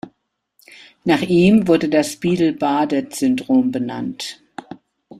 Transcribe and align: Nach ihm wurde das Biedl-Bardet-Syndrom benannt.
Nach 1.03 1.21
ihm 1.21 1.67
wurde 1.67 1.87
das 1.87 2.15
Biedl-Bardet-Syndrom 2.15 3.69
benannt. 3.71 4.41